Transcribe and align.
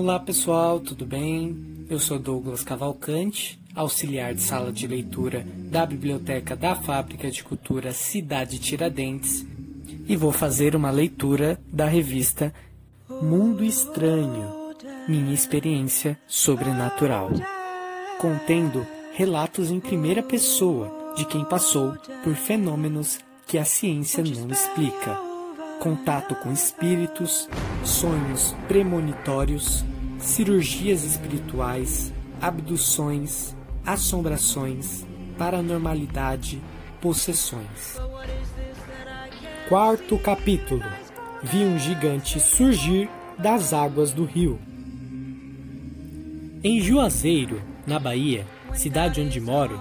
Olá 0.00 0.20
pessoal, 0.20 0.78
tudo 0.78 1.04
bem? 1.04 1.84
Eu 1.90 1.98
sou 1.98 2.20
Douglas 2.20 2.62
Cavalcante, 2.62 3.58
auxiliar 3.74 4.32
de 4.32 4.42
sala 4.42 4.70
de 4.70 4.86
leitura 4.86 5.44
da 5.72 5.84
Biblioteca 5.84 6.54
da 6.54 6.76
Fábrica 6.76 7.28
de 7.28 7.42
Cultura 7.42 7.90
Cidade 7.90 8.60
Tiradentes 8.60 9.44
e 10.06 10.14
vou 10.14 10.30
fazer 10.30 10.76
uma 10.76 10.92
leitura 10.92 11.60
da 11.66 11.86
revista 11.86 12.54
Mundo 13.20 13.64
Estranho 13.64 14.72
Minha 15.08 15.34
Experiência 15.34 16.16
Sobrenatural, 16.28 17.30
contendo 18.20 18.86
relatos 19.14 19.68
em 19.68 19.80
primeira 19.80 20.22
pessoa 20.22 21.12
de 21.16 21.24
quem 21.24 21.44
passou 21.44 21.94
por 22.22 22.36
fenômenos 22.36 23.18
que 23.48 23.58
a 23.58 23.64
ciência 23.64 24.22
não 24.22 24.48
explica 24.48 25.28
contato 25.78 26.34
com 26.36 26.52
espíritos, 26.52 27.48
sonhos 27.88 28.54
premonitórios, 28.68 29.84
cirurgias 30.18 31.04
espirituais, 31.04 32.12
abduções, 32.40 33.56
assombrações, 33.84 35.06
paranormalidade, 35.38 36.60
possessões. 37.00 37.98
Quarto 39.68 40.18
capítulo: 40.18 40.84
Vi 41.42 41.64
um 41.64 41.78
gigante 41.78 42.38
surgir 42.38 43.08
das 43.38 43.72
águas 43.72 44.12
do 44.12 44.24
rio. 44.24 44.58
Em 46.62 46.80
Juazeiro, 46.80 47.62
na 47.86 47.98
Bahia, 47.98 48.46
cidade 48.74 49.20
onde 49.20 49.40
moro, 49.40 49.80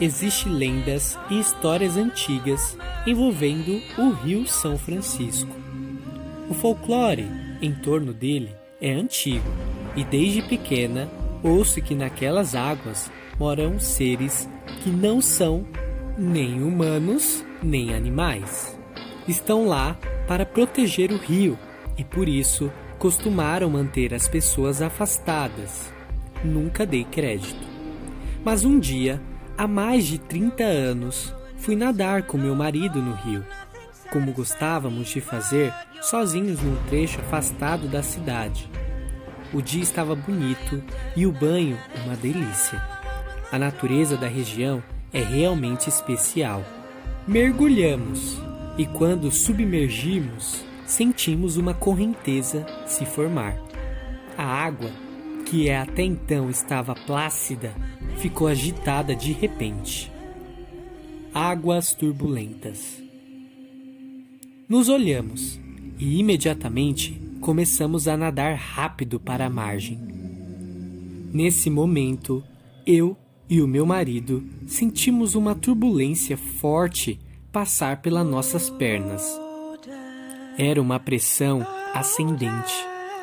existem 0.00 0.52
lendas 0.52 1.18
e 1.30 1.38
histórias 1.38 1.96
antigas 1.96 2.76
envolvendo 3.06 3.80
o 3.98 4.10
Rio 4.10 4.46
São 4.46 4.76
Francisco. 4.76 5.66
O 6.48 6.54
folclore 6.54 7.28
em 7.60 7.72
torno 7.72 8.12
dele 8.12 8.54
é 8.80 8.92
antigo 8.92 9.48
e 9.94 10.04
desde 10.04 10.42
pequena 10.42 11.08
ouço 11.42 11.80
que 11.80 11.94
naquelas 11.94 12.54
águas 12.54 13.10
moram 13.38 13.78
seres 13.78 14.48
que 14.82 14.90
não 14.90 15.20
são 15.20 15.66
nem 16.16 16.62
humanos 16.62 17.44
nem 17.62 17.94
animais. 17.94 18.78
Estão 19.26 19.66
lá 19.66 19.96
para 20.28 20.46
proteger 20.46 21.10
o 21.12 21.16
rio 21.16 21.58
e 21.98 22.04
por 22.04 22.28
isso 22.28 22.70
costumaram 22.98 23.70
manter 23.70 24.14
as 24.14 24.28
pessoas 24.28 24.80
afastadas. 24.80 25.92
Nunca 26.44 26.86
dei 26.86 27.04
crédito. 27.04 27.66
Mas 28.44 28.64
um 28.64 28.78
dia 28.78 29.20
Há 29.58 29.66
mais 29.66 30.04
de 30.04 30.18
30 30.18 30.62
anos, 30.62 31.34
fui 31.56 31.74
nadar 31.74 32.24
com 32.24 32.36
meu 32.36 32.54
marido 32.54 33.00
no 33.00 33.14
rio, 33.14 33.42
como 34.16 34.32
gostávamos 34.32 35.10
de 35.10 35.20
fazer 35.20 35.74
sozinhos 36.00 36.62
num 36.62 36.74
trecho 36.88 37.20
afastado 37.20 37.86
da 37.86 38.02
cidade. 38.02 38.66
O 39.52 39.60
dia 39.60 39.82
estava 39.82 40.14
bonito 40.14 40.82
e 41.14 41.26
o 41.26 41.32
banho 41.32 41.76
uma 42.02 42.16
delícia. 42.16 42.82
A 43.52 43.58
natureza 43.58 44.16
da 44.16 44.26
região 44.26 44.82
é 45.12 45.22
realmente 45.22 45.90
especial. 45.90 46.64
Mergulhamos 47.28 48.40
e 48.78 48.86
quando 48.86 49.30
submergimos, 49.30 50.64
sentimos 50.86 51.58
uma 51.58 51.74
correnteza 51.74 52.64
se 52.86 53.04
formar. 53.04 53.54
A 54.38 54.44
água 54.44 54.90
que 55.44 55.70
até 55.70 56.04
então 56.04 56.48
estava 56.48 56.94
plácida, 56.94 57.70
ficou 58.16 58.48
agitada 58.48 59.14
de 59.14 59.32
repente. 59.32 60.10
Águas 61.34 61.92
turbulentas. 61.92 63.05
Nos 64.68 64.88
olhamos 64.88 65.60
e 65.96 66.18
imediatamente 66.18 67.20
começamos 67.40 68.08
a 68.08 68.16
nadar 68.16 68.56
rápido 68.56 69.20
para 69.20 69.46
a 69.46 69.50
margem. 69.50 69.96
Nesse 71.32 71.70
momento, 71.70 72.42
eu 72.84 73.16
e 73.48 73.62
o 73.62 73.68
meu 73.68 73.86
marido 73.86 74.44
sentimos 74.66 75.36
uma 75.36 75.54
turbulência 75.54 76.36
forte 76.36 77.16
passar 77.52 78.02
pelas 78.02 78.26
nossas 78.26 78.68
pernas. 78.68 79.40
Era 80.58 80.82
uma 80.82 80.98
pressão 80.98 81.64
ascendente 81.94 82.74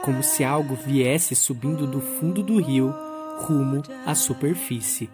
como 0.02 0.24
se 0.24 0.46
algo 0.46 0.76
viesse 0.76 1.36
subindo 1.36 1.86
do 1.86 2.00
fundo 2.00 2.42
do 2.42 2.62
rio 2.62 2.94
rumo 3.40 3.82
à 4.06 4.16
superfície. 4.16 5.10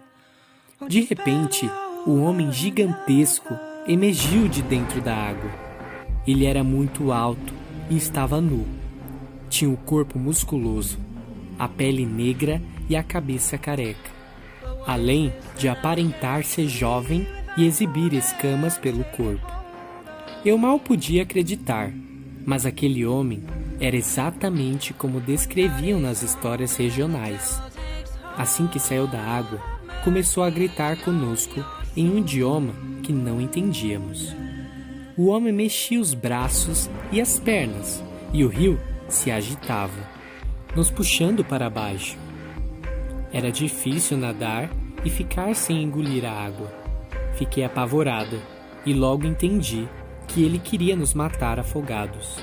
De 0.88 1.00
repente, 1.00 1.68
o 2.06 2.20
homem 2.20 2.52
gigantesco 2.52 3.52
emergiu 3.84 4.46
de 4.46 4.62
dentro 4.62 5.00
da 5.00 5.14
água. 5.14 5.69
Ele 6.26 6.46
era 6.46 6.62
muito 6.62 7.12
alto 7.12 7.54
e 7.88 7.96
estava 7.96 8.40
nu. 8.40 8.66
Tinha 9.48 9.70
o 9.70 9.76
corpo 9.76 10.18
musculoso, 10.18 10.98
a 11.58 11.66
pele 11.66 12.06
negra 12.06 12.62
e 12.88 12.96
a 12.96 13.02
cabeça 13.02 13.58
careca, 13.58 14.10
além 14.86 15.32
de 15.58 15.68
aparentar 15.68 16.44
ser 16.44 16.68
jovem 16.68 17.26
e 17.56 17.64
exibir 17.64 18.12
escamas 18.12 18.78
pelo 18.78 19.04
corpo. 19.04 19.50
Eu 20.44 20.56
mal 20.56 20.78
podia 20.78 21.22
acreditar, 21.22 21.92
mas 22.46 22.64
aquele 22.64 23.04
homem 23.04 23.42
era 23.78 23.96
exatamente 23.96 24.92
como 24.92 25.20
descreviam 25.20 26.00
nas 26.00 26.22
histórias 26.22 26.76
regionais. 26.76 27.60
Assim 28.36 28.66
que 28.66 28.78
saiu 28.78 29.06
da 29.06 29.20
água, 29.20 29.60
começou 30.04 30.42
a 30.42 30.50
gritar 30.50 30.96
conosco 30.98 31.64
em 31.96 32.08
um 32.08 32.18
idioma 32.18 32.72
que 33.02 33.12
não 33.12 33.40
entendíamos. 33.40 34.34
O 35.22 35.26
homem 35.26 35.52
mexia 35.52 36.00
os 36.00 36.14
braços 36.14 36.88
e 37.12 37.20
as 37.20 37.38
pernas, 37.38 38.02
e 38.32 38.42
o 38.42 38.48
rio 38.48 38.80
se 39.06 39.30
agitava, 39.30 40.08
nos 40.74 40.90
puxando 40.90 41.44
para 41.44 41.68
baixo. 41.68 42.16
Era 43.30 43.52
difícil 43.52 44.16
nadar 44.16 44.70
e 45.04 45.10
ficar 45.10 45.54
sem 45.54 45.82
engolir 45.82 46.24
a 46.24 46.32
água. 46.32 46.72
Fiquei 47.34 47.62
apavorada 47.62 48.38
e 48.86 48.94
logo 48.94 49.26
entendi 49.26 49.86
que 50.26 50.42
ele 50.42 50.58
queria 50.58 50.96
nos 50.96 51.12
matar 51.12 51.60
afogados. 51.60 52.38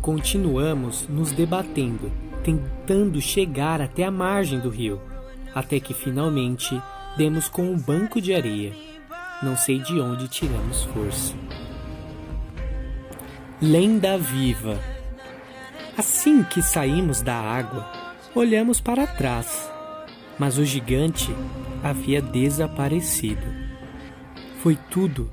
Continuamos 0.00 1.06
nos 1.06 1.30
debatendo, 1.30 2.10
tentando 2.42 3.20
chegar 3.20 3.80
até 3.80 4.02
a 4.02 4.10
margem 4.10 4.58
do 4.58 4.68
rio, 4.68 5.00
até 5.54 5.78
que 5.78 5.94
finalmente 5.94 6.76
demos 7.16 7.48
com 7.48 7.62
um 7.62 7.78
banco 7.78 8.20
de 8.20 8.34
areia. 8.34 8.72
Não 9.40 9.56
sei 9.56 9.78
de 9.78 10.00
onde 10.00 10.26
tiramos 10.26 10.82
força. 10.86 11.32
Lenda 13.62 14.18
viva. 14.18 14.80
Assim 15.96 16.42
que 16.42 16.60
saímos 16.60 17.22
da 17.22 17.36
água, 17.36 17.88
olhamos 18.34 18.80
para 18.80 19.06
trás, 19.06 19.70
mas 20.36 20.58
o 20.58 20.64
gigante 20.64 21.30
havia 21.82 22.20
desaparecido. 22.20 23.46
Foi 24.60 24.76
tudo, 24.90 25.30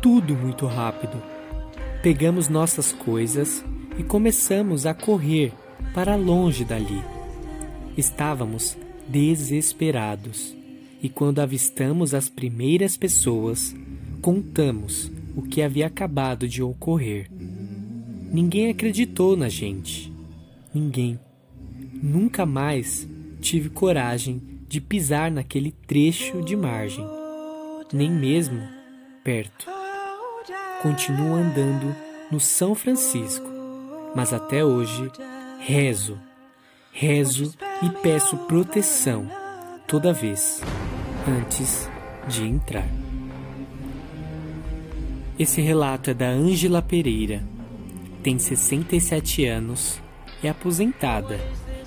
tudo 0.00 0.36
muito 0.36 0.66
rápido. 0.66 1.20
Pegamos 2.00 2.48
nossas 2.48 2.92
coisas 2.92 3.64
e 3.98 4.04
começamos 4.04 4.86
a 4.86 4.94
correr 4.94 5.52
para 5.92 6.14
longe 6.14 6.64
dali. 6.64 7.02
Estávamos 7.96 8.78
desesperados 9.08 10.56
e, 11.02 11.08
quando 11.08 11.40
avistamos 11.40 12.14
as 12.14 12.28
primeiras 12.28 12.96
pessoas, 12.96 13.74
contamos 14.22 15.10
o 15.36 15.42
que 15.42 15.60
havia 15.60 15.88
acabado 15.88 16.46
de 16.46 16.62
ocorrer. 16.62 17.28
Ninguém 18.34 18.68
acreditou 18.68 19.34
na 19.34 19.48
gente. 19.48 20.12
Ninguém. 20.74 21.18
Nunca 22.02 22.44
mais 22.44 23.08
tive 23.40 23.70
coragem 23.70 24.42
de 24.68 24.78
pisar 24.78 25.30
naquele 25.30 25.72
trecho 25.72 26.42
de 26.42 26.54
margem, 26.54 27.06
nem 27.90 28.10
mesmo 28.10 28.60
perto. 29.22 29.66
Continuo 30.82 31.34
andando 31.34 31.96
no 32.30 32.38
São 32.38 32.74
Francisco 32.74 33.54
mas 34.14 34.32
até 34.32 34.64
hoje 34.64 35.10
rezo, 35.58 36.18
rezo 36.92 37.52
e 37.82 37.90
peço 37.90 38.36
proteção 38.46 39.28
toda 39.88 40.12
vez 40.12 40.62
antes 41.26 41.90
de 42.28 42.44
entrar. 42.44 42.86
Esse 45.36 45.60
relato 45.60 46.10
é 46.10 46.14
da 46.14 46.28
Ângela 46.28 46.80
Pereira. 46.80 47.42
Tem 48.24 48.38
67 48.38 49.44
anos, 49.44 50.00
é 50.42 50.48
aposentada 50.48 51.38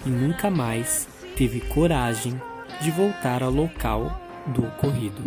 e 0.06 0.10
nunca 0.10 0.52
mais 0.52 1.08
teve 1.36 1.62
coragem 1.62 2.40
de 2.80 2.92
voltar 2.92 3.42
ao 3.42 3.50
local 3.50 4.22
do 4.46 4.64
ocorrido. 4.64 5.24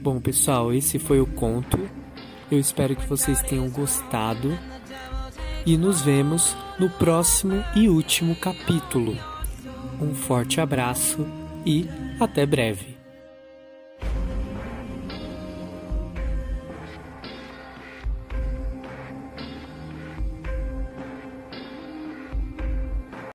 Bom, 0.00 0.20
pessoal, 0.20 0.72
esse 0.72 0.96
foi 0.96 1.20
o 1.20 1.26
conto. 1.26 1.76
Eu 2.52 2.60
espero 2.60 2.94
que 2.94 3.04
vocês 3.04 3.42
tenham 3.42 3.68
gostado 3.68 4.56
e 5.66 5.76
nos 5.76 6.02
vemos 6.02 6.56
no 6.78 6.88
próximo 6.88 7.64
e 7.74 7.88
último 7.88 8.36
capítulo. 8.36 9.18
Um 10.00 10.14
forte 10.14 10.60
abraço 10.60 11.26
e 11.66 11.88
até 12.20 12.46
breve. 12.46 12.91